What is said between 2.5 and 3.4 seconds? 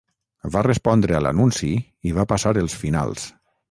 els finals.